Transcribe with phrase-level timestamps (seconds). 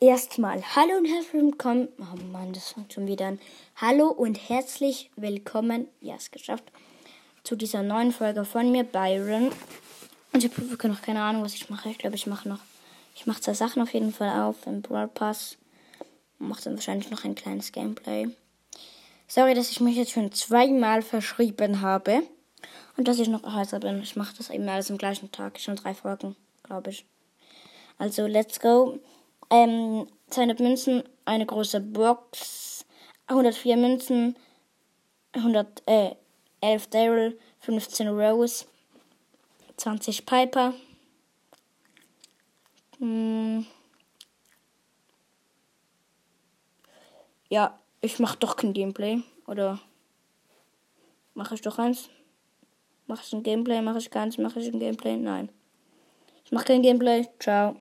[0.00, 1.88] erstmal hallo und herzlich willkommen.
[1.98, 3.40] Oh Mann, das fängt schon wieder an.
[3.76, 5.88] Hallo und herzlich willkommen.
[6.00, 6.64] Ja, es geschafft.
[7.42, 9.50] Zu dieser neuen Folge von mir, Byron.
[10.32, 11.88] Und ich habe noch keine Ahnung, was ich mache.
[11.88, 12.60] Ich glaube, ich mache noch.
[13.16, 15.56] Ich mache zwei Sachen auf jeden Fall auf im Brawl Pass.
[16.38, 18.28] Mache dann wahrscheinlich noch ein kleines Gameplay.
[19.26, 22.22] Sorry, dass ich mich jetzt schon zweimal verschrieben habe.
[22.96, 24.00] Und dass ich noch heißer bin.
[24.02, 25.58] Ich mache das eben alles am gleichen Tag.
[25.58, 27.04] Schon drei Folgen, glaube ich.
[27.98, 29.00] Also, let's go.
[29.50, 32.84] Ähm, 200 Münzen, eine große Box,
[33.26, 34.36] 104 Münzen,
[35.32, 36.16] 111
[36.60, 38.66] äh, Daryl, 15 Rose,
[39.76, 40.74] 20 Piper.
[42.98, 43.66] Hm.
[47.48, 49.22] Ja, ich mach doch kein Gameplay.
[49.46, 49.80] Oder
[51.34, 52.10] mache ich doch eins?
[53.06, 53.80] Mache ich ein Gameplay?
[53.80, 54.36] Mache ich keins?
[54.36, 55.16] Mache ich ein Gameplay?
[55.16, 55.48] Nein.
[56.44, 57.26] Ich mache kein Gameplay.
[57.38, 57.76] Ciao.